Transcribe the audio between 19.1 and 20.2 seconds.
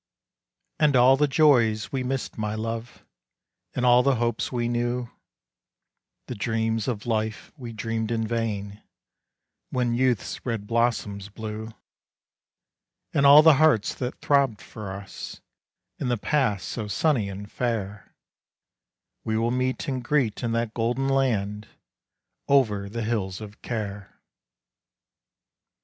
We will meet and